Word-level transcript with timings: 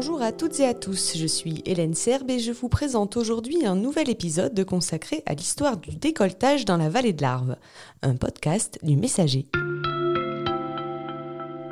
Bonjour 0.00 0.22
à 0.22 0.30
toutes 0.30 0.60
et 0.60 0.64
à 0.64 0.74
tous, 0.74 1.16
je 1.16 1.26
suis 1.26 1.60
Hélène 1.66 1.94
Serbe 1.94 2.30
et 2.30 2.38
je 2.38 2.52
vous 2.52 2.68
présente 2.68 3.16
aujourd'hui 3.16 3.66
un 3.66 3.74
nouvel 3.74 4.08
épisode 4.08 4.64
consacré 4.64 5.24
à 5.26 5.34
l'histoire 5.34 5.76
du 5.76 5.96
décolletage 5.96 6.64
dans 6.64 6.76
la 6.76 6.88
vallée 6.88 7.12
de 7.12 7.20
l'Arve, 7.20 7.56
un 8.02 8.14
podcast 8.14 8.78
du 8.84 8.96
Messager. 8.96 9.46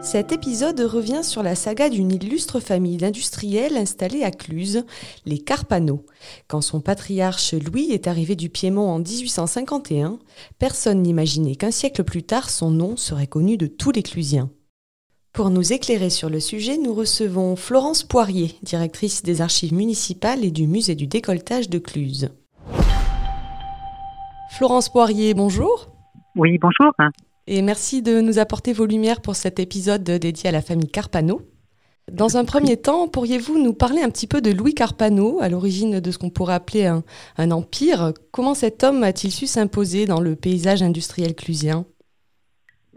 Cet 0.03 0.33
épisode 0.33 0.81
revient 0.81 1.23
sur 1.23 1.45
la 1.45 1.55
saga 1.55 1.89
d'une 1.89 2.11
illustre 2.11 2.59
famille 2.59 2.97
d'industriels 2.97 3.77
installés 3.77 4.25
à 4.25 4.33
Cluse, 4.33 4.83
les 5.25 5.39
Carpano. 5.39 6.05
Quand 6.49 6.63
son 6.63 6.81
patriarche 6.81 7.55
Louis 7.55 7.93
est 7.93 8.09
arrivé 8.09 8.35
du 8.35 8.51
Piémont 8.51 8.89
en 8.89 8.99
1851, 8.99 10.19
personne 10.59 11.01
n'imaginait 11.01 11.55
qu'un 11.55 11.71
siècle 11.71 12.03
plus 12.03 12.25
tard 12.25 12.51
son 12.51 12.73
nom 12.73 12.97
serait 12.97 13.29
connu 13.29 13.57
de 13.57 13.69
tous 13.69 13.93
les 13.93 14.03
Clusiens. 14.03 14.51
Pour 15.37 15.51
nous 15.51 15.75
éclairer 15.75 16.09
sur 16.09 16.31
le 16.31 16.41
sujet, 16.41 16.79
nous 16.79 16.95
recevons 16.95 17.57
Florence 17.57 18.05
Poirier, 18.05 18.55
directrice 18.63 19.23
des 19.23 19.43
archives 19.43 19.75
municipales 19.75 20.43
et 20.47 20.51
du 20.51 20.67
musée 20.67 20.95
du 20.95 21.07
décolletage 21.07 21.69
de 21.69 21.79
Cluse. 21.79 22.31
Florence 24.53 24.89
Poirier, 24.89 25.35
bonjour. 25.35 25.91
Oui, 26.37 26.57
bonjour. 26.57 26.91
Et 27.47 27.61
merci 27.61 28.01
de 28.01 28.23
nous 28.23 28.39
apporter 28.39 28.73
vos 28.73 28.87
lumières 28.87 29.21
pour 29.21 29.37
cet 29.37 29.61
épisode 29.61 30.05
dédié 30.05 30.49
à 30.49 30.53
la 30.53 30.63
famille 30.63 30.89
Carpano. 30.89 31.43
Dans 32.11 32.39
un 32.39 32.47
premier 32.47 32.79
temps, 32.79 33.07
pourriez-vous 33.07 33.63
nous 33.63 33.75
parler 33.75 34.01
un 34.01 34.09
petit 34.09 34.27
peu 34.27 34.41
de 34.41 34.53
Louis 34.53 34.73
Carpano, 34.73 35.41
à 35.43 35.51
l'origine 35.51 36.01
de 36.01 36.11
ce 36.11 36.17
qu'on 36.17 36.31
pourrait 36.31 36.55
appeler 36.55 36.87
un, 36.87 37.05
un 37.37 37.51
empire? 37.51 38.15
Comment 38.31 38.55
cet 38.55 38.83
homme 38.85 39.03
a-t-il 39.03 39.31
su 39.31 39.47
s'imposer 39.47 40.07
dans 40.07 40.21
le 40.21 40.35
paysage 40.35 40.83
industriel 40.83 41.35
clusien? 41.35 41.85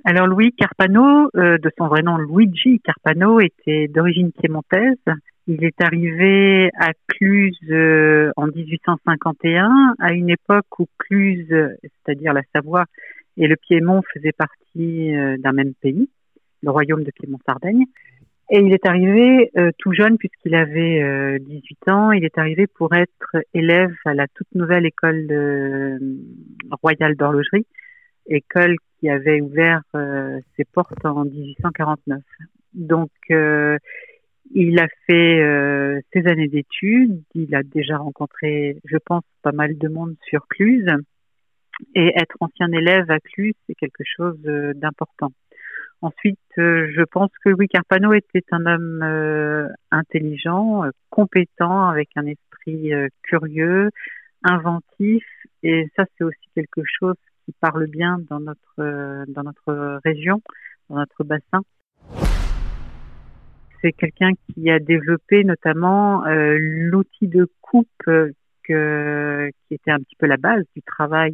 Alors 0.04 0.28
Louis 0.28 0.54
Carpano, 0.54 1.30
euh, 1.36 1.58
de 1.58 1.72
son 1.78 1.88
vrai 1.88 2.02
nom 2.02 2.18
Luigi 2.18 2.80
Carpano, 2.80 3.40
était 3.40 3.88
d'origine 3.88 4.32
piémontaise. 4.32 4.98
Il 5.48 5.64
est 5.64 5.82
arrivé 5.82 6.70
à 6.80 6.92
Cluse 7.08 7.58
euh, 7.70 8.32
en 8.38 8.48
1851, 8.48 9.96
à 10.00 10.14
une 10.14 10.30
époque 10.30 10.80
où 10.80 10.88
Cluse, 10.98 11.48
c'est-à-dire 11.82 12.34
la 12.34 12.44
Savoie, 12.56 12.86
et 13.38 13.48
le 13.48 13.56
Piémont 13.56 14.02
faisaient 14.14 14.32
partie 14.32 15.16
euh, 15.16 15.38
d'un 15.38 15.52
même 15.52 15.74
pays, 15.82 16.10
le 16.62 16.72
royaume 16.72 17.04
de 17.04 17.12
Piémont-Sardaigne. 17.12 17.86
Et 18.52 18.60
il 18.60 18.74
est 18.74 18.88
arrivé 18.88 19.52
tout 19.78 19.94
jeune, 19.94 20.18
puisqu'il 20.18 20.56
avait 20.56 21.38
18 21.40 21.88
ans, 21.90 22.12
il 22.12 22.26
est 22.26 22.36
arrivé 22.40 22.66
pour 22.66 22.96
être 22.96 23.36
élève 23.54 23.94
à 24.06 24.16
la 24.16 24.26
toute 24.26 24.48
nouvelle 24.56 24.88
école 24.88 26.00
royale 26.82 27.16
d'horlogerie, 27.16 27.68
école 28.26 28.76
qui 29.00 29.10
avait 29.10 29.42
ouvert 29.42 29.82
euh, 29.96 30.40
ses 30.56 30.66
portes 30.66 31.06
en 31.06 31.26
1849. 31.26 32.22
Donc, 32.74 33.12
euh, 33.32 33.78
il 34.54 34.80
a 34.80 34.88
fait 35.08 35.42
euh, 35.42 36.00
ses 36.14 36.28
années 36.28 36.48
d'études, 36.48 37.22
il 37.36 37.56
a 37.56 37.64
déjà 37.64 37.98
rencontré, 37.98 38.78
je 38.86 38.98
pense, 38.98 39.24
pas 39.42 39.52
mal 39.52 39.78
de 39.78 39.88
monde 39.88 40.16
sur 40.28 40.48
Cluse. 40.48 40.90
Et 41.96 42.12
être 42.20 42.36
ancien 42.42 42.72
élève 42.74 43.10
à 43.10 43.20
Cluse, 43.20 43.54
c'est 43.66 43.76
quelque 43.76 44.04
chose 44.04 44.38
d'important. 44.76 45.32
Ensuite, 46.02 46.40
je 46.58 47.04
pense 47.04 47.30
que 47.44 47.50
Louis 47.50 47.70
Carpano 47.70 48.12
était 48.14 48.44
un 48.52 48.66
homme 48.66 49.72
intelligent, 49.90 50.84
compétent, 51.10 51.88
avec 51.88 52.10
un 52.18 52.26
esprit 52.26 52.92
curieux, 53.24 53.92
inventif, 54.44 55.24
et 55.64 55.90
ça, 55.96 56.06
c'est 56.18 56.24
aussi 56.24 56.50
quelque 56.56 56.82
chose 57.00 57.16
parle 57.60 57.88
bien 57.88 58.20
dans 58.30 58.40
notre, 58.40 58.80
euh, 58.80 59.26
dans 59.28 59.44
notre 59.44 60.00
région, 60.04 60.42
dans 60.90 60.98
notre 60.98 61.24
bassin. 61.24 61.62
C'est 63.82 63.94
quelqu'un 63.94 64.32
qui 64.48 64.70
a 64.70 64.80
développé 64.80 65.44
notamment 65.44 66.26
euh, 66.26 66.58
l'outil 66.60 67.28
de 67.28 67.48
coupe 67.62 67.88
euh, 68.08 68.32
qui 68.68 69.74
était 69.74 69.92
un 69.92 70.00
petit 70.00 70.16
peu 70.18 70.28
la 70.28 70.38
base 70.38 70.64
du 70.76 70.82
travail 70.84 71.34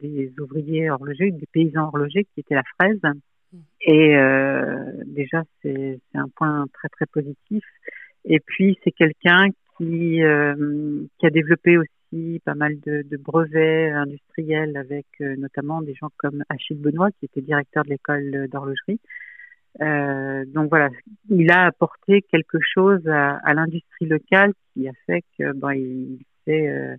des 0.00 0.32
ouvriers 0.40 0.90
horlogers, 0.90 1.30
des 1.30 1.46
paysans 1.52 1.88
horlogers, 1.88 2.24
qui 2.34 2.40
était 2.40 2.56
la 2.56 2.64
fraise. 2.76 3.00
Et 3.82 4.16
déjà, 5.06 5.44
c'est 5.62 6.00
un 6.14 6.26
point 6.34 6.66
très 6.72 6.88
très 6.88 7.06
positif. 7.06 7.62
Et 8.24 8.40
puis, 8.40 8.76
c'est 8.82 8.90
quelqu'un 8.90 9.50
qui, 9.76 10.22
qui 11.18 11.26
a 11.26 11.30
développé 11.30 11.78
aussi 11.78 12.01
pas 12.44 12.54
mal 12.54 12.78
de, 12.80 13.16
brevets 13.16 13.90
industriels 13.92 14.76
avec 14.76 15.06
euh, 15.20 15.36
notamment 15.36 15.82
des 15.82 15.94
gens 15.94 16.10
comme 16.18 16.44
Achille 16.48 16.78
Benoît 16.78 17.10
qui 17.12 17.26
était 17.26 17.40
directeur 17.40 17.84
de 17.84 17.90
l'école 17.90 18.48
d'horlogerie. 18.48 19.00
Euh, 19.80 20.44
donc 20.46 20.68
voilà, 20.68 20.90
il 21.30 21.50
a 21.50 21.64
apporté 21.66 22.22
quelque 22.22 22.58
chose 22.60 23.06
à, 23.08 23.54
l'industrie 23.54 24.06
locale 24.06 24.52
qui 24.72 24.88
a 24.88 24.92
fait 25.06 25.22
que 25.38 25.52
bon, 25.52 25.70
il 25.70 26.18
s'est 26.44 26.68
euh, 26.68 26.96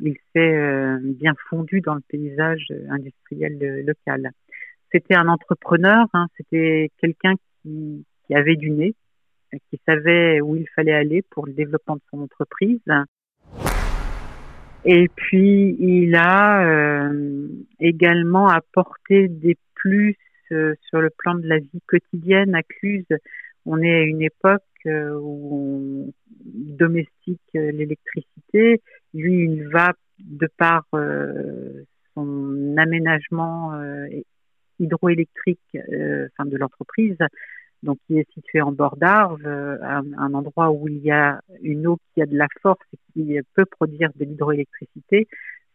il 0.00 0.16
s'est 0.32 0.98
bien 1.14 1.34
fondu 1.48 1.80
dans 1.80 1.94
le 1.94 2.00
paysage 2.08 2.66
industriel 2.88 3.84
local. 3.84 4.30
C'était 4.90 5.14
un 5.14 5.28
entrepreneur, 5.28 6.06
hein, 6.12 6.26
c'était 6.36 6.90
quelqu'un 6.98 7.34
qui 7.62 8.34
avait 8.34 8.56
du 8.56 8.70
nez, 8.70 8.94
qui 9.70 9.80
savait 9.86 10.40
où 10.40 10.56
il 10.56 10.68
fallait 10.74 10.92
aller 10.92 11.22
pour 11.30 11.46
le 11.46 11.52
développement 11.52 11.96
de 11.96 12.02
son 12.10 12.20
entreprise. 12.20 12.80
Et 14.84 15.08
puis, 15.14 15.76
il 15.78 16.14
a 16.16 16.66
euh, 16.66 17.48
également 17.78 18.48
apporté 18.48 19.28
des 19.28 19.56
plus 19.74 20.16
euh, 20.50 20.74
sur 20.88 21.00
le 21.00 21.10
plan 21.10 21.34
de 21.34 21.46
la 21.46 21.58
vie 21.58 21.80
quotidienne 21.86 22.54
à 22.54 22.62
Cluse. 22.62 23.06
On 23.64 23.80
est 23.80 23.94
à 23.94 24.02
une 24.02 24.22
époque 24.22 24.62
euh, 24.86 25.16
où 25.20 26.08
on 26.08 26.12
domestique 26.44 27.40
l'électricité. 27.54 28.82
Lui, 29.14 29.44
il 29.44 29.68
va, 29.68 29.92
de 30.18 30.48
par 30.56 30.84
son 32.14 32.76
aménagement 32.76 33.72
hydroélectrique 34.78 35.60
enfin 35.74 36.46
de 36.46 36.56
l'entreprise, 36.56 37.16
donc 37.82 37.98
qui 38.06 38.18
est 38.18 38.30
situé 38.32 38.60
en 38.60 38.72
bord 38.72 38.96
d'Arve, 38.96 39.40
euh, 39.44 39.76
un, 39.82 40.34
endroit 40.34 40.70
où 40.70 40.88
il 40.88 40.98
y 40.98 41.10
a 41.10 41.40
une 41.62 41.86
eau 41.86 41.98
qui 42.14 42.22
a 42.22 42.26
de 42.26 42.36
la 42.36 42.46
force 42.60 42.80
et 42.92 42.98
qui 43.12 43.38
peut 43.54 43.64
produire 43.64 44.10
de 44.14 44.24
l'hydroélectricité. 44.24 45.26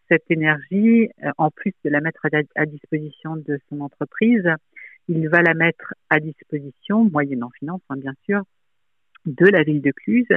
Cette 0.09 0.29
énergie, 0.29 1.09
euh, 1.23 1.31
en 1.37 1.51
plus 1.51 1.73
de 1.83 1.89
la 1.89 1.99
mettre 1.99 2.25
à, 2.55 2.65
disposition 2.65 3.35
de 3.35 3.59
son 3.69 3.81
entreprise, 3.81 4.49
il 5.09 5.27
va 5.27 5.41
la 5.41 5.53
mettre 5.53 5.93
à 6.09 6.19
disposition, 6.19 7.03
moyennant 7.05 7.49
finance 7.59 7.81
hein, 7.89 7.97
bien 7.97 8.13
sûr, 8.25 8.43
de 9.25 9.45
la 9.45 9.63
ville 9.63 9.81
de 9.81 9.91
Cluse, 9.91 10.27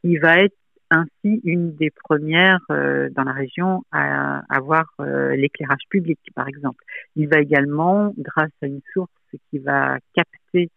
qui 0.00 0.16
va 0.16 0.38
être 0.38 0.56
ainsi 0.92 1.40
une 1.44 1.74
des 1.76 1.90
premières 1.90 2.64
euh, 2.70 3.10
dans 3.10 3.22
la 3.22 3.32
région 3.32 3.82
à 3.92 4.42
avoir 4.48 4.92
l'éclairage 4.98 5.82
public, 5.88 6.18
par 6.34 6.48
exemple. 6.48 6.84
Il 7.16 7.28
va 7.28 7.40
également, 7.40 8.12
grâce 8.16 8.50
à 8.62 8.66
une 8.66 8.80
source 8.92 9.10
qui 9.50 9.58
va 9.58 9.98
capter 10.14 10.70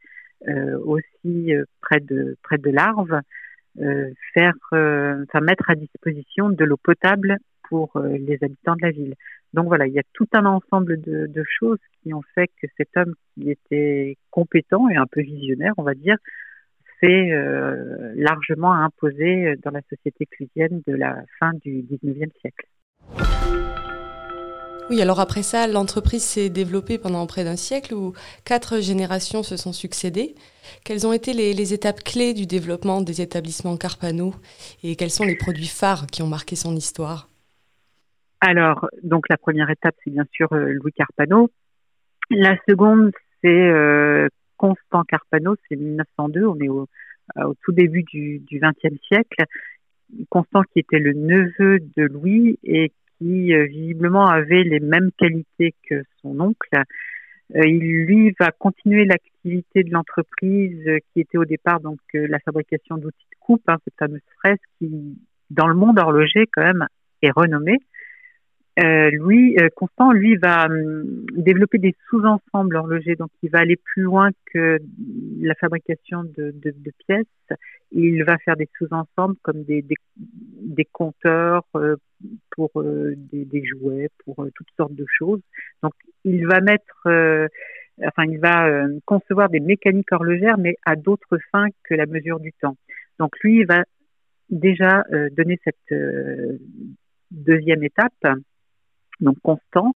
aussi 0.84 1.54
euh, 1.54 1.66
près 1.81 2.00
de 2.00 2.38
près 2.44 2.58
de 2.58 2.70
l'Arve, 2.70 3.22
euh, 3.80 4.09
faire, 4.34 4.56
enfin 4.72 5.42
mettre 5.42 5.70
à 5.70 5.76
disposition 5.76 6.50
de 6.50 6.64
l'eau 6.64 6.78
potable 6.78 7.38
pour 7.70 8.00
les 8.00 8.38
habitants 8.44 8.76
de 8.76 8.86
la 8.86 8.92
ville. 8.92 9.16
Donc 9.54 9.68
voilà, 9.68 9.88
il 9.88 9.94
y 9.94 10.00
a 10.00 10.04
tout 10.14 10.28
un 10.34 10.46
ensemble 10.46 11.00
de, 11.02 11.28
de, 11.28 11.44
choses 11.48 11.80
qui 12.02 12.14
ont 12.14 12.22
fait 12.36 12.50
que 12.62 12.68
cet 12.78 12.90
homme 12.98 13.14
qui 13.34 13.52
était 13.52 14.18
compétent 14.31 14.90
et 14.90 14.96
un 14.96 15.08
peu 15.09 15.22
visionnaire, 15.22 15.74
on 15.78 15.84
va 15.84 15.94
dire, 15.94 16.18
s'est 17.00 17.31
largement 18.16 18.74
imposé 18.74 19.56
dans 19.64 19.72
la 19.72 19.81
société 19.90 20.25
clusienne 20.25 20.81
de 20.86 20.94
la 20.94 21.24
fin 21.40 21.54
du 21.54 21.81
19e 21.84 22.31
siècle. 22.42 22.68
Oui, 24.89 25.01
alors 25.01 25.19
après 25.21 25.44
ça, 25.44 25.66
l'entreprise 25.67 26.23
s'est 26.23 26.49
développée 26.49 26.97
pendant 26.97 27.25
près 27.25 27.45
d'un 27.45 27.55
siècle 27.55 27.94
où 27.94 28.13
quatre 28.44 28.81
générations 28.81 29.41
se 29.41 29.56
sont 29.56 29.71
succédées. 29.71 30.35
Quelles 30.83 31.07
ont 31.07 31.13
été 31.13 31.33
les, 31.33 31.74
étapes 31.74 32.03
clés 32.03 32.33
du 32.33 32.45
développement 32.45 33.01
des 33.01 33.21
établissements 33.21 33.77
Carpano 33.77 34.33
et 34.83 34.95
quels 34.95 35.09
sont 35.09 35.24
les 35.24 35.35
produits 35.35 35.68
phares 35.68 36.06
qui 36.07 36.21
ont 36.21 36.27
marqué 36.27 36.56
son 36.56 36.75
histoire? 36.75 37.30
Alors, 38.41 38.89
donc 39.03 39.30
la 39.30 39.38
première 39.38 39.69
étape, 39.69 39.95
c'est 40.03 40.12
bien 40.12 40.25
sûr 40.33 40.51
euh, 40.51 40.74
Louis 40.74 40.91
Carpano. 40.91 41.50
La 42.29 42.57
seconde, 42.68 43.12
c'est 43.41 43.47
euh, 43.47 44.27
Constant 44.57 45.03
Carpano, 45.06 45.56
c'est 45.69 45.77
1902, 45.77 46.45
on 46.45 46.59
est 46.59 46.68
au, 46.68 46.88
au 47.38 47.53
tout 47.63 47.71
début 47.71 48.03
du 48.03 48.44
XXe 48.51 49.01
siècle. 49.07 49.45
Constant 50.29 50.63
qui 50.63 50.79
était 50.79 51.00
le 51.00 51.13
neveu 51.13 51.79
de 51.79 52.03
Louis 52.03 52.59
et 52.63 52.91
euh, 53.54 53.66
visiblement 53.66 54.28
avait 54.28 54.64
les 54.64 54.80
mêmes 54.80 55.12
qualités 55.18 55.74
que 55.90 56.04
son 56.22 56.40
oncle. 56.40 56.70
Euh, 56.74 57.62
il 57.66 57.80
lui 57.80 58.34
va 58.40 58.52
continuer 58.52 59.06
l'activité 59.06 59.84
de 59.84 59.92
l'entreprise 59.92 60.88
euh, 60.88 61.00
qui 61.12 61.22
était 61.22 61.38
au 61.38 61.46
départ 61.46 61.80
donc 61.80 62.00
la 62.14 62.40
fabrication 62.40 62.98
d'outils 62.98 63.28
de 63.31 63.38
coupe, 63.40 63.64
hein, 63.68 63.78
cette 63.84 63.96
fameuse 64.00 64.22
fraise 64.40 64.58
qui, 64.78 65.18
dans 65.50 65.68
le 65.68 65.75
monde 65.75 66.00
horloger 66.00 66.48
quand 66.52 66.64
même, 66.64 66.88
est 67.22 67.31
renommée. 67.31 67.80
lui, 68.78 69.56
Constant, 69.75 70.12
lui, 70.12 70.36
va 70.38 70.66
hum, 70.66 71.25
développer 71.36 71.78
des 71.78 71.96
sous-ensembles 72.10 72.75
horlogers. 72.75 73.16
Donc, 73.16 73.30
il 73.44 73.50
va 73.50 73.60
aller 73.60 73.75
plus 73.75 74.04
loin 74.04 74.31
que 74.52 74.80
la 75.42 75.56
fabrication 75.56 76.24
de 76.24 76.54
pièces. 77.06 77.28
Il 77.92 78.24
va 78.24 78.38
faire 78.40 78.56
des 78.56 78.68
sous-ensembles 78.78 79.36
comme 79.44 79.64
des, 79.64 79.84
des, 79.84 79.96
des 80.74 80.86
compteurs 80.86 81.64
euh, 81.75 81.96
pour 82.52 82.72
euh, 82.78 83.14
des, 83.16 83.46
des, 83.46 83.66
jouets, 83.66 84.10
pour 84.24 84.46
toutes 84.56 84.68
sortes 84.78 84.96
de 84.96 85.06
choses. 85.08 85.42
Donc, 85.81 85.94
il 86.24 86.46
va 86.48 86.62
mettre, 86.62 87.02
enfin, 87.06 88.24
il 88.25 88.40
va 88.40 88.88
concevoir 89.06 89.50
des 89.50 89.60
mécaniques 89.60 90.12
horlogères, 90.12 90.58
mais 90.58 90.75
à 90.86 90.96
d'autres 90.96 91.38
fins 91.52 91.68
que 91.84 91.96
la 91.96 92.06
mesure 92.06 92.40
du 92.40 92.54
temps. 92.54 92.78
Donc, 93.20 93.38
lui, 93.42 93.60
il 93.60 93.66
va 93.66 93.84
déjà 94.50 95.04
donner 95.31 95.60
cette 95.64 96.00
deuxième 97.31 97.84
étape 97.84 98.14
donc 99.20 99.38
constant. 99.42 99.94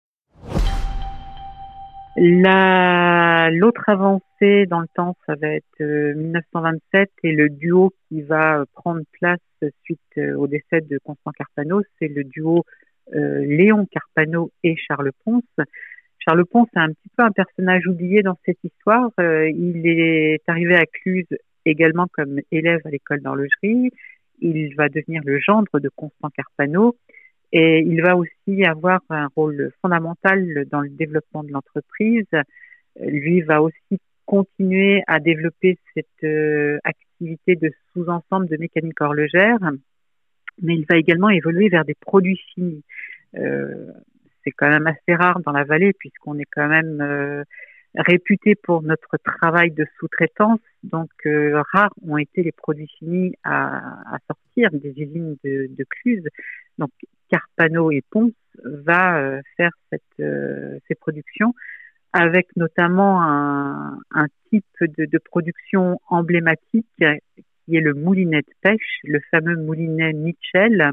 L'autre 2.17 3.89
avancée 3.89 4.67
dans 4.67 4.81
le 4.81 4.87
temps, 4.95 5.17
ça 5.27 5.35
va 5.35 5.49
être 5.49 5.81
1927 5.81 6.85
euh, 6.95 7.07
et 7.25 7.33
le 7.33 7.49
duo 7.49 7.93
qui 8.09 8.23
va 8.23 8.65
prendre 8.75 9.01
place 9.13 9.41
suite 9.83 9.99
euh, 10.19 10.35
au 10.37 10.47
décès 10.47 10.81
de 10.81 10.99
Constant 11.03 11.33
Carpano, 11.33 11.83
c'est 11.99 12.09
le 12.09 12.23
duo 12.23 12.65
euh, 13.15 13.45
Léon 13.45 13.87
Carpano 13.87 14.53
et 14.63 14.77
Charles 14.77 15.11
Ponce. 15.25 15.43
Charles 16.19 16.45
Ponce 16.47 16.69
est 16.77 16.81
un 16.81 16.89
petit 16.89 17.11
peu 17.17 17.25
un 17.25 17.33
personnage 17.33 17.87
oublié 17.87 18.23
dans 18.23 18.39
cette 18.47 18.63
histoire. 18.63 19.11
il 19.19 19.83
est 19.85 20.41
arrivé 20.47 20.77
à 20.77 20.87
Cluse 20.87 21.27
également 21.67 22.07
comme 22.13 22.41
élève 22.51 22.81
à 22.85 22.91
l'école 22.91 23.21
d'horlogerie. 23.21 23.91
Il 24.41 24.75
va 24.77 24.89
devenir 24.89 25.21
le 25.25 25.39
gendre 25.39 25.81
de 25.81 25.91
Constant 25.95 26.31
Carpano 26.31 26.97
et 27.57 27.79
il 27.87 28.03
va 28.03 28.17
aussi 28.17 28.65
avoir 28.65 29.01
un 29.11 29.29
rôle 29.37 29.71
fondamental 29.81 30.67
dans 30.73 30.81
le 30.81 30.89
développement 30.89 31.45
de 31.45 31.53
l'entreprise. 31.53 32.27
Lui 33.01 33.43
va 33.43 33.63
aussi 33.63 34.01
continuer 34.27 35.05
à 35.07 35.21
développer 35.21 35.79
cette 35.95 36.25
euh, 36.25 36.79
activité 36.83 37.55
de 37.55 37.71
sous-ensemble 37.93 38.49
de 38.49 38.57
mécanique 38.57 39.01
horlogère, 39.01 39.59
mais 40.63 40.75
il 40.75 40.85
va 40.91 40.97
également 40.97 41.29
évoluer 41.29 41.69
vers 41.69 41.85
des 41.85 41.95
produits 41.95 42.41
finis. 42.53 42.83
Euh, 43.37 43.93
c'est 44.43 44.51
quand 44.51 44.69
même 44.69 44.89
assez 44.89 45.15
rare 45.15 45.39
dans 45.47 45.53
la 45.53 45.63
vallée 45.63 45.93
puisqu'on 45.93 46.37
est 46.41 46.49
quand 46.53 46.67
même 46.67 47.01
euh, 47.01 47.45
réputé 47.95 48.57
pour 48.57 48.83
notre 48.83 49.17
travail 49.19 49.71
de 49.71 49.87
sous-traitance. 50.01 50.59
Donc 50.83 51.11
rares 51.73 51.95
ont 52.05 52.19
été 52.19 52.43
les 52.43 52.53
produits 52.53 52.91
finis 52.99 53.37
à, 53.45 53.77
à 54.13 54.19
sortir 54.27 54.71
des 54.73 54.91
usines 55.01 55.37
de, 55.45 55.69
de 55.71 55.85
Cluse. 55.85 56.27
Donc 56.79 56.91
Carpano 57.35 57.91
et 57.91 58.03
Ponce 58.11 58.33
va 58.63 59.19
euh, 59.19 59.43
faire 59.57 59.73
euh, 60.21 60.79
ces 60.87 60.95
productions 60.95 61.53
avec 62.13 62.47
notamment 62.55 63.21
un, 63.23 64.27
type 64.51 64.65
de, 64.83 65.19
production 65.19 66.01
emblématique 66.09 66.87
qui 66.97 67.77
est 67.77 67.81
le 67.81 67.93
moulinet 67.93 68.43
de 68.43 68.55
pêche, 68.63 69.01
le 69.03 69.19
fameux 69.33 69.57
moulinet 69.57 70.13
Mitchell. 70.13 70.93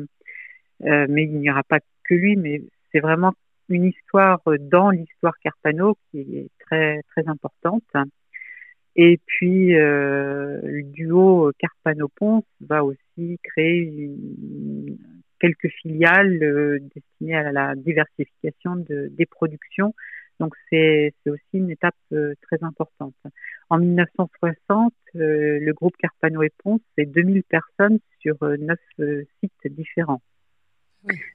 Euh, 0.83 1.05
mais 1.07 1.25
il 1.25 1.37
n'y 1.37 1.51
aura 1.51 1.61
pas 1.61 1.77
que 2.05 2.15
lui, 2.15 2.37
mais 2.37 2.63
c'est 2.91 3.01
vraiment 3.01 3.33
une 3.69 3.83
histoire 3.83 4.41
dans 4.61 4.89
l'histoire 4.89 5.37
Carpano 5.43 5.95
qui 6.09 6.21
est 6.21 6.49
très 6.65 7.03
très 7.11 7.27
importante. 7.27 7.83
Et 8.95 9.19
puis 9.27 9.73
le 9.73 10.81
duo 10.85 11.51
Carpano-Ponce 11.59 12.45
va 12.61 12.83
aussi 12.83 13.37
créer 13.43 13.77
une, 13.77 14.97
quelques 15.41 15.69
filiales 15.81 16.41
euh, 16.43 16.79
destinées 16.95 17.35
à 17.35 17.51
la 17.51 17.75
diversification 17.75 18.75
de, 18.75 19.09
des 19.11 19.25
productions. 19.25 19.93
Donc 20.39 20.55
c'est 20.69 21.13
aussi 21.25 21.41
une 21.53 21.71
étape 21.71 21.95
euh, 22.13 22.35
très 22.43 22.63
importante. 22.63 23.15
En 23.69 23.79
1960, 23.79 24.93
euh, 25.15 25.59
le 25.59 25.73
groupe 25.73 25.97
Carpano 25.97 26.43
et 26.43 26.51
Ponce, 26.63 26.81
c'est 26.95 27.05
2000 27.05 27.43
personnes 27.43 27.99
sur 28.19 28.37
neuf 28.41 28.79
sites 29.39 29.73
différents. 29.73 30.21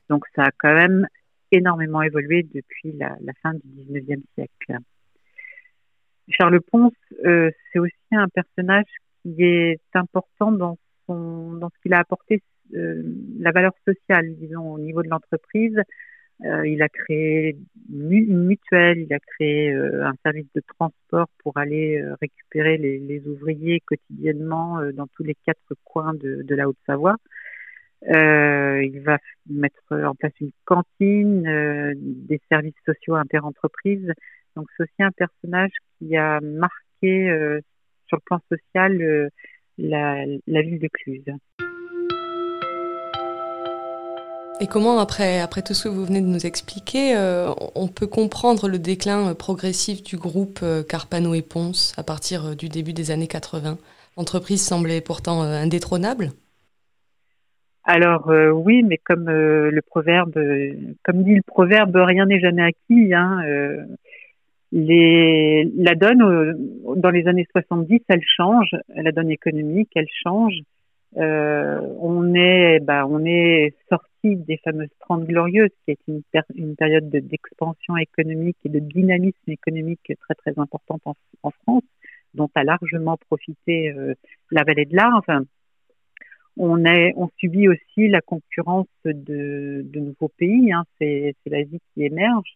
Donc 0.09 0.25
ça 0.37 0.44
a 0.44 0.50
quand 0.56 0.75
même 0.75 1.09
énormément 1.50 2.02
évolué 2.02 2.44
depuis 2.55 2.93
la, 2.93 3.17
la 3.20 3.32
fin 3.43 3.55
du 3.55 3.61
19e 3.93 4.23
siècle. 4.35 4.79
Charles 6.29 6.61
Ponce, 6.61 6.93
c'est 7.23 7.79
aussi 7.79 7.94
un 8.12 8.29
personnage 8.29 8.85
qui 9.23 9.43
est 9.43 9.81
important 9.94 10.52
dans, 10.52 10.79
son, 11.06 11.55
dans 11.55 11.70
ce 11.70 11.82
qu'il 11.82 11.94
a 11.94 11.99
apporté 11.99 12.41
la 12.73 13.53
valeur 13.53 13.73
sociale, 13.87 14.35
disons, 14.37 14.75
au 14.75 14.79
niveau 14.79 15.03
de 15.03 15.09
l'entreprise. 15.09 15.81
Euh, 16.45 16.67
il 16.69 16.83
a 16.83 16.89
créé 16.91 17.57
une 17.91 18.45
mutuelle, 18.47 18.99
il 18.99 19.13
a 19.15 19.19
créé 19.19 19.73
euh, 19.73 20.07
un 20.07 20.13
service 20.23 20.47
de 20.55 20.63
transport 20.77 21.29
pour 21.39 21.57
aller 21.57 22.03
récupérer 22.21 22.77
les, 22.77 23.23
ouvriers 23.27 23.81
quotidiennement 23.81 24.83
dans 24.93 25.07
tous 25.07 25.23
les 25.23 25.35
quatre 25.47 25.75
coins 25.85 26.13
de, 26.13 26.43
de 26.43 26.55
la 26.55 26.69
Haute-Savoie. 26.69 27.17
il 28.03 29.01
va 29.03 29.19
mettre 29.49 29.83
en 29.91 30.15
place 30.15 30.33
une 30.41 30.53
cantine, 30.67 31.95
des 31.97 32.41
services 32.51 32.75
sociaux 32.85 33.15
interentreprises. 33.15 34.12
Donc 34.57 34.67
c'est 34.77 34.83
aussi 34.83 35.03
un 35.03 35.12
personnage 35.12 35.73
qui 35.99 36.17
a 36.17 36.41
marqué 36.43 37.61
sur 38.07 38.19
le 38.19 38.23
plan 38.27 38.41
social 38.51 39.31
la, 39.79 40.25
la 40.47 40.62
ville 40.62 40.79
de 40.79 40.89
Cluse. 40.89 41.25
Et 44.58 44.67
comment, 44.69 44.99
après, 44.99 45.47
tout 45.67 45.75
ce 45.75 45.85
que 45.85 45.88
vous 45.91 46.06
venez 46.06 46.23
de 46.23 46.26
nous 46.26 46.47
expliquer, 46.47 47.14
euh, 47.14 47.50
on 47.75 47.88
peut 47.88 48.06
comprendre 48.06 48.69
le 48.69 48.79
déclin 48.79 49.31
euh, 49.31 49.35
progressif 49.35 50.03
du 50.03 50.17
groupe 50.17 50.61
euh, 50.62 50.82
Carpano 50.82 51.35
et 51.35 51.43
Ponce 51.43 51.93
à 51.99 52.03
partir 52.03 52.56
du 52.56 52.70
début 52.70 52.94
des 52.94 53.11
années 53.11 53.26
80 53.26 53.76
L'entreprise 54.17 54.62
semblait 54.62 55.03
pourtant 55.03 55.43
indétrônable 55.43 56.31
alors 57.88 58.32
oui, 58.53 58.82
mais 58.82 58.97
comme 58.97 59.26
le 59.31 59.81
proverbe, 59.81 60.35
comme 61.05 61.23
dit 61.23 61.37
le 61.37 61.43
proverbe, 61.47 61.94
rien 61.94 62.26
n'est 62.26 62.41
jamais 62.41 62.64
acquis. 62.64 63.14
Hein, 63.14 63.43
la 64.73 65.94
donne 65.94 66.56
dans 66.97 67.11
les 67.11 67.29
années 67.29 67.47
70, 67.52 68.00
elle 68.09 68.23
change, 68.25 68.75
la 68.93 69.12
donne 69.12 69.31
économique, 69.31 69.91
elle 69.94 70.09
change. 70.25 70.55
on 71.14 72.35
est, 72.35 72.81
bah, 72.81 73.06
on 73.09 73.25
est 73.25 73.73
sorti 73.88 74.16
des 74.34 74.56
fameuses 74.64 74.90
Trente 75.00 75.25
Glorieuses, 75.25 75.70
qui 75.84 75.93
est 75.93 75.99
une, 76.08 76.23
période 76.76 77.08
d'expansion 77.08 77.96
économique 77.96 78.56
et 78.64 78.69
de 78.69 78.81
dynamisme 78.81 79.50
économique 79.50 80.12
très 80.20 80.34
très 80.34 80.58
importante 80.58 81.02
en, 81.43 81.50
France, 81.62 81.84
dont 82.34 82.50
a 82.55 82.64
largement 82.64 83.16
profité 83.16 83.90
euh, 83.90 84.14
la 84.50 84.64
vallée 84.64 84.87
de 84.87 84.97
l'Arve. 84.97 85.47
On, 86.59 87.28
subit 87.38 87.68
aussi 87.68 88.09
la 88.09 88.23
concurrence 88.23 88.88
de, 89.04 89.83
de 89.85 90.00
nouveaux 90.00 90.33
pays, 90.37 90.73
hein, 90.73 90.85
c'est 90.99 91.35
l'Asie 91.47 91.80
qui 91.92 92.04
émerge. 92.04 92.54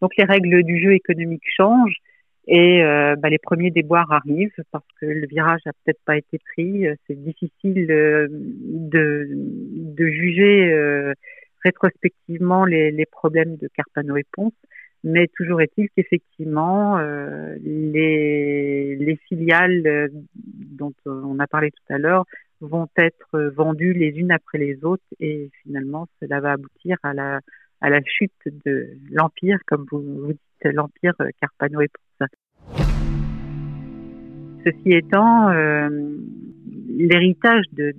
Donc 0.00 0.16
les 0.16 0.24
règles 0.24 0.62
du 0.64 0.82
jeu 0.82 0.94
économique 0.94 1.44
changent 1.56 2.00
et 2.46 2.82
euh, 2.82 3.16
bah, 3.16 3.30
les 3.30 3.38
premiers 3.38 3.70
déboires 3.70 4.10
arrivent 4.12 4.52
parce 4.70 4.84
que 5.00 5.06
le 5.06 5.26
virage 5.26 5.62
a 5.66 5.70
peut-être 5.84 6.00
pas 6.04 6.16
été 6.16 6.38
pris. 6.38 6.84
C'est 7.06 7.22
difficile 7.22 7.90
euh, 7.90 8.28
de, 8.30 9.28
de 9.30 10.06
juger 10.06 10.70
euh, 10.72 11.14
rétrospectivement 11.62 12.66
les, 12.66 12.90
les, 12.90 13.06
problèmes 13.06 13.56
de 13.56 13.68
Carpano 13.74 14.16
et 14.16 14.26
Ponce, 14.30 14.52
mais 15.04 15.28
toujours 15.28 15.62
est-il 15.62 15.88
qu'effectivement 15.96 16.98
euh, 16.98 17.56
les, 17.62 18.96
les 18.96 19.16
filiales 19.28 20.10
dont 20.36 20.92
on 21.06 21.38
a 21.38 21.46
parlé 21.46 21.70
tout 21.70 21.94
à 21.94 21.96
l'heure 21.96 22.26
vont 22.60 22.88
être 22.98 23.38
vendues 23.56 23.94
les 23.94 24.10
unes 24.18 24.32
après 24.32 24.58
les 24.58 24.84
autres. 24.84 25.04
Et 25.18 25.50
finalement 25.62 26.08
cela 26.20 26.40
va 26.40 26.52
aboutir 26.52 26.98
à 27.02 27.14
la 27.14 27.40
à 27.80 27.90
la 27.90 28.00
chute 28.02 28.32
de 28.64 28.88
l'empire, 29.10 29.58
comme 29.66 29.84
vous, 29.90 30.00
vous 30.00 30.32
dites, 30.32 30.40
l'empire 30.72 31.14
Carpano 31.40 31.80
et. 31.80 31.90
Ceci 34.64 34.92
étant, 34.92 35.50
euh, 35.50 35.90
l'héritage 36.88 37.64
de, 37.72 37.92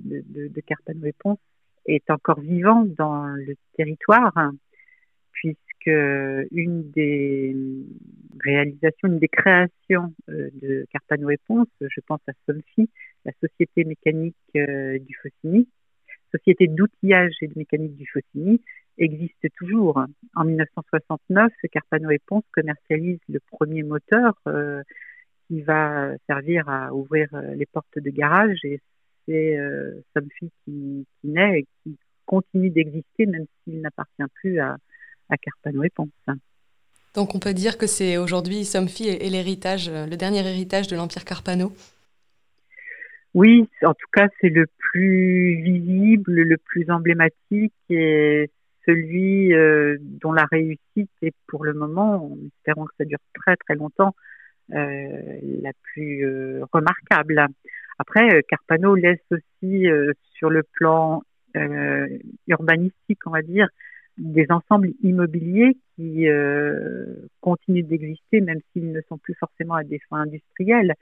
Carpano 0.65 1.05
et 1.05 1.95
est 1.95 2.10
encore 2.10 2.39
vivant 2.39 2.86
dans 2.98 3.27
le 3.27 3.53
territoire, 3.77 4.34
puisque 5.31 5.60
une 5.88 6.89
des 6.91 7.55
réalisations, 8.43 9.10
une 9.10 9.19
des 9.19 9.27
créations 9.27 10.13
euh, 10.29 10.50
de 10.62 10.86
Carpano 10.91 11.29
et 11.29 11.38
Ponce, 11.45 11.67
je 11.79 12.01
pense 12.07 12.22
à 12.27 12.31
Solfi, 12.45 12.89
la 13.25 13.31
société 13.41 13.84
mécanique 13.84 14.36
euh, 14.55 14.98
du 15.00 15.15
Faucigny, 15.22 15.67
société 16.31 16.67
d'outillage 16.67 17.34
et 17.41 17.48
de 17.48 17.53
mécanique 17.55 17.95
du 17.95 18.07
Faucigny, 18.07 18.62
existe 18.98 19.48
toujours. 19.58 20.04
En 20.36 20.44
1969, 20.44 21.52
Carpano 21.72 22.10
et 22.12 22.20
Ponce 22.25 22.44
commercialise 22.54 23.20
le 23.30 23.40
premier 23.52 23.84
moteur 23.84 24.34
euh, 24.48 24.82
qui 25.48 25.62
va 25.62 26.12
servir 26.28 26.70
à 26.70 26.94
ouvrir 26.94 27.28
euh, 27.34 27.56
les 27.56 27.66
portes 27.66 27.98
de 27.98 28.10
garage 28.10 28.60
et 28.64 28.80
c'est 29.28 29.58
euh, 29.58 30.02
Somfy 30.16 30.52
qui, 30.64 31.06
qui 31.22 31.28
naît 31.28 31.60
et 31.60 31.68
qui 31.84 31.98
continue 32.25 32.70
d'exister 32.70 33.25
même 33.25 33.46
s'il 33.64 33.82
n'appartient 33.82 34.24
plus 34.36 34.60
à, 34.60 34.78
à 35.30 35.38
Carpano 35.38 35.84
et 35.84 35.90
Ponce. 35.90 36.10
Donc 37.14 37.36
on 37.36 37.40
peut 37.40 37.54
dire 37.54 37.78
que 37.78 37.88
c'est 37.88 38.18
aujourd'hui 38.18 38.66
Somfy 38.66 39.08
et 39.08 39.30
l'héritage, 39.30 39.90
le 39.90 40.16
dernier 40.16 40.40
héritage 40.40 40.88
de 40.88 40.96
l'Empire 40.96 41.25
Carpano? 41.25 41.72
Oui, 43.34 43.68
en 43.84 43.94
tout 43.94 44.08
cas 44.14 44.28
c'est 44.40 44.50
le 44.50 44.66
plus 44.78 45.62
visible, 45.62 46.42
le 46.42 46.58
plus 46.58 46.90
emblématique 46.90 47.74
et 47.90 48.50
celui 48.86 49.54
euh, 49.54 49.98
dont 50.00 50.32
la 50.32 50.46
réussite 50.46 51.12
est 51.22 51.36
pour 51.48 51.63
le 51.63 51.74
moment, 51.74 52.32
en 52.32 52.38
espérant 52.48 52.86
que 52.86 52.94
ça 52.98 53.06
dure 53.06 53.20
très 53.34 53.56
très 53.58 53.75
longtemps, 53.75 54.15
euh, 54.74 55.39
la 55.62 55.72
plus 55.82 56.25
euh, 56.25 56.63
remarquable. 56.72 57.46
Après, 57.98 58.44
Carpano 58.50 58.96
laisse 58.96 59.24
aussi 59.32 59.86
sur 60.34 60.50
le 60.50 60.63
plan 60.63 61.22
urbanistique, 62.48 63.20
on 63.25 63.30
va 63.30 63.42
dire, 63.42 63.70
des 64.18 64.46
ensembles 64.50 64.89
immobiliers 65.01 65.77
qui 65.96 66.25
continuent 67.39 67.86
d'exister, 67.86 68.42
même 68.42 68.60
s'ils 68.74 68.92
ne 68.92 69.00
sont 69.08 69.18
plus 69.18 69.36
forcément 69.36 69.75
à 69.75 69.86
des 69.86 70.01
fins 70.10 70.24
industrielles. 70.24 70.94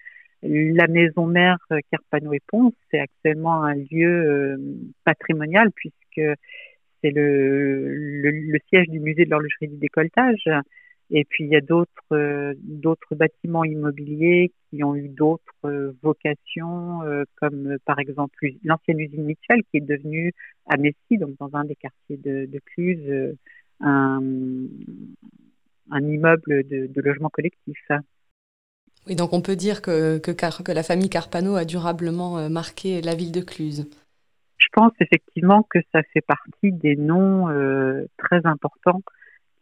La 0.44 0.86
maison 0.86 1.26
mère 1.26 1.58
Carpano 1.90 2.32
et 2.34 2.42
Ponce, 2.46 2.76
c'est 2.92 3.00
actuellement 3.00 3.64
un 3.64 3.74
lieu 3.74 4.60
patrimonial 5.04 5.72
puisque 5.72 6.22
c'est 7.04 7.12
le, 7.12 8.58
siège 8.70 8.88
du 8.88 9.00
musée 9.00 9.26
de 9.26 9.30
l'horlogerie 9.30 9.68
du 9.68 9.78
décolletage. 9.78 10.50
Et 11.12 11.26
puis 11.26 11.44
il 11.44 11.50
y 11.52 11.56
a 11.56 11.62
d'autres 11.62 11.88
euh, 12.12 12.56
bâtiments 13.12 13.64
immobiliers 13.64 14.52
qui 14.70 14.84
ont 14.84 14.96
eu 14.96 15.10
d'autres 15.10 15.44
euh, 15.66 15.92
vocations, 16.02 17.04
euh, 17.04 17.24
comme 17.36 17.78
par 17.86 18.00
exemple 18.00 18.48
l'ancienne 18.64 19.00
usine 19.00 19.24
Mitchell 19.24 19.62
qui 19.70 19.78
est 19.78 19.82
devenue 19.82 20.34
à 20.66 20.78
Messy, 20.78 21.18
donc 21.20 21.38
dans 21.40 21.50
un 21.54 21.66
des 21.66 21.76
quartiers 21.76 22.18
de, 22.18 22.60
Cluse, 22.66 23.36
un, 23.82 24.22
immeuble 25.92 26.64
de, 26.68 27.02
logement 27.02 27.30
collectif. 27.30 27.78
Oui, 29.06 29.16
donc 29.16 29.34
on 29.34 29.42
peut 29.42 29.58
dire 29.58 29.82
que, 29.82 30.18
que, 30.18 30.32
que 30.32 30.72
la 30.72 30.84
famille 30.84 31.10
Carpano 31.10 31.56
a 31.56 31.66
durablement 31.66 32.50
marqué 32.50 33.02
la 33.02 33.14
ville 33.14 33.34
de 33.34 33.42
Cluse. 33.42 33.86
Je 34.64 34.68
pense 34.72 34.94
effectivement 35.02 35.68
que 35.70 35.80
ça 35.92 36.02
fait 36.14 36.22
partie 36.22 36.72
des 36.72 36.96
noms 36.96 37.48
très 38.18 38.46
importants 38.46 39.02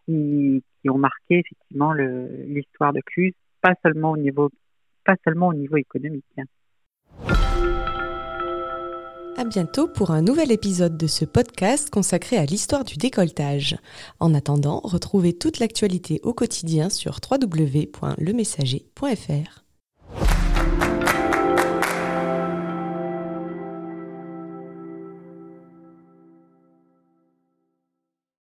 qui, 0.06 0.64
ont 0.88 0.98
marqué 0.98 1.40
effectivement 1.40 1.94
l'histoire 1.94 2.94
de 2.94 3.02
Cluse, 3.06 3.34
pas 3.62 3.74
seulement 3.84 4.12
au 4.12 4.18
niveau, 4.18 4.50
économique. 5.78 6.26
À 9.38 9.46
bientôt 9.46 9.88
pour 9.88 10.12
un 10.12 10.22
nouvel 10.22 10.52
épisode 10.52 10.98
de 10.98 11.08
ce 11.08 11.24
podcast 11.26 11.90
consacré 11.90 12.38
à 12.38 12.46
l'histoire 12.46 12.84
du 12.84 12.98
décolletage. 12.98 13.76
En 14.20 14.36
attendant, 14.36 14.82
retrouvez 14.84 15.34
toute 15.34 15.60
l'actualité 15.60 16.20
au 16.24 16.34
quotidien 16.34 16.90
sur 16.90 17.18
www.lemessager.fr. 17.30 19.64